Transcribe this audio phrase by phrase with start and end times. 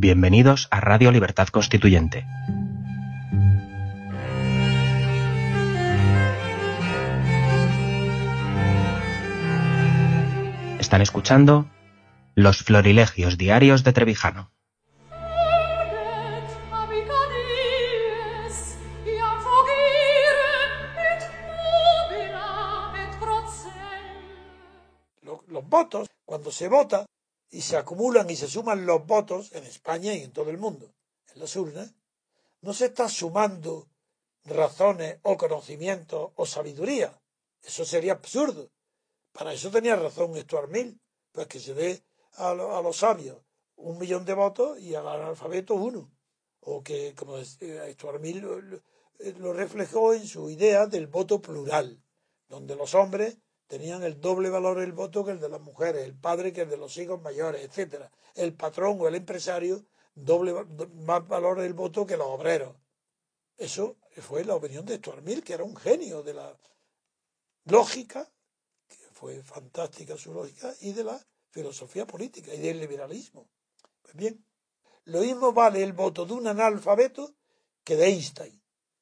[0.00, 2.24] Bienvenidos a Radio Libertad Constituyente.
[10.78, 11.68] Están escuchando
[12.36, 14.52] Los Florilegios Diarios de Trevijano.
[25.48, 27.04] Los votos, cuando se vota
[27.50, 30.94] y se acumulan y se suman los votos en España y en todo el mundo,
[31.34, 31.94] en las urnas,
[32.60, 33.88] no se está sumando
[34.44, 37.20] razones o conocimientos o sabiduría.
[37.62, 38.70] Eso sería absurdo.
[39.32, 41.00] Para eso tenía razón Stuart Mill,
[41.32, 43.38] pues que se dé a, los sabios
[43.76, 46.10] un millón de votos y al analfabeto uno.
[46.60, 48.42] O que, como Stuart Mill
[49.38, 52.02] lo reflejó en su idea del voto plural,
[52.48, 56.14] donde los hombres tenían el doble valor del voto que el de las mujeres, el
[56.14, 58.10] padre que el de los hijos mayores, etcétera.
[58.34, 60.52] El patrón o el empresario, doble
[61.04, 62.74] más valor del voto que los obreros.
[63.56, 66.56] Eso fue la opinión de Stuart Mill, que era un genio de la
[67.64, 68.28] lógica,
[68.88, 73.48] que fue fantástica su lógica, y de la filosofía política y del liberalismo.
[74.02, 74.44] Pues bien,
[75.04, 77.34] lo mismo vale el voto de un analfabeto
[77.84, 78.57] que de Einstein,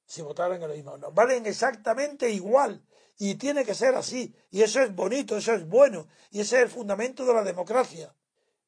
[0.07, 0.97] si votaran en lo mismo.
[0.97, 2.83] No, valen exactamente igual
[3.19, 4.35] y tiene que ser así.
[4.51, 6.07] Y eso es bonito, eso es bueno.
[6.31, 8.15] Y ese es el fundamento de la democracia.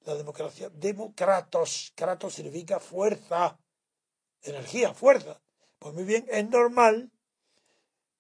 [0.04, 1.92] La democracia, democratos.
[1.94, 3.58] Kratos significa fuerza,
[4.42, 5.40] energía, fuerza.
[5.78, 7.12] Pues muy bien, es normal,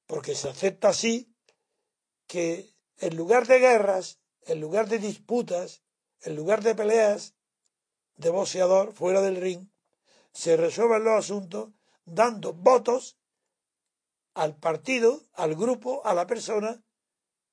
[0.06, 1.34] porque se acepta así,
[2.26, 5.82] que en lugar de guerras, en lugar de disputas,
[6.22, 7.34] en lugar de peleas
[8.16, 9.68] de boxeador fuera del ring,
[10.32, 11.70] se resuelvan los asuntos
[12.14, 13.18] dando votos
[14.34, 16.82] al partido, al grupo, a la persona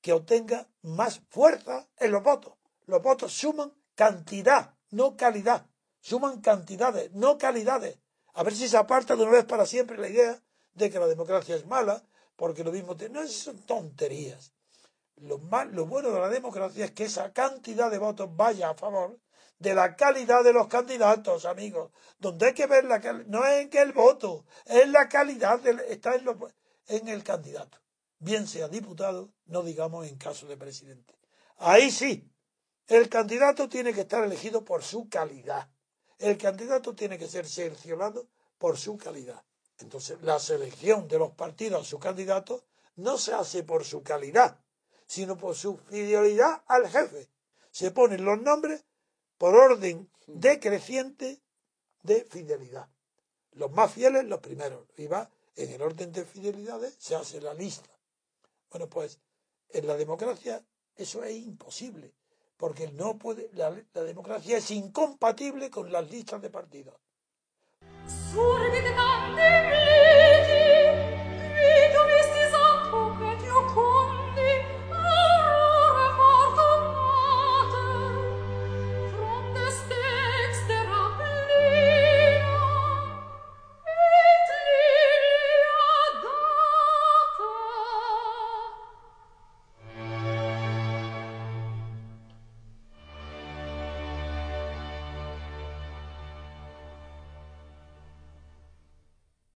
[0.00, 2.54] que obtenga más fuerza en los votos.
[2.86, 5.66] Los votos suman cantidad, no calidad.
[6.00, 7.98] Suman cantidades, no calidades.
[8.34, 10.40] A ver si se aparta de una vez para siempre la idea
[10.74, 12.04] de que la democracia es mala,
[12.36, 12.94] porque lo mismo...
[13.10, 14.52] No, son tonterías.
[15.16, 15.40] Lo,
[15.72, 19.18] lo bueno de la democracia es que esa cantidad de votos vaya a favor
[19.58, 21.90] de la calidad de los candidatos, amigos.
[22.18, 25.64] Donde hay que ver la calidad, no es en que el voto, es la calidad,
[25.66, 26.26] está en
[26.88, 27.78] en el candidato,
[28.18, 31.14] bien sea diputado, no digamos en caso de presidente.
[31.58, 32.30] Ahí sí,
[32.86, 35.68] el candidato tiene que estar elegido por su calidad.
[36.18, 38.28] El candidato tiene que ser seleccionado
[38.58, 39.42] por su calidad.
[39.78, 44.60] Entonces, la selección de los partidos a su candidato no se hace por su calidad,
[45.06, 47.28] sino por su fidelidad al jefe.
[47.70, 48.84] Se ponen los nombres
[49.38, 51.40] por orden decreciente
[52.02, 52.88] de fidelidad.
[53.52, 54.86] Los más fieles, los primeros.
[54.96, 57.90] Y va en el orden de fidelidades se hace la lista.
[58.70, 59.18] Bueno, pues
[59.70, 60.62] en la democracia
[60.96, 62.12] eso es imposible,
[62.56, 63.70] porque no puede, la,
[64.02, 66.94] democracia es incompatible con las listas de partidos.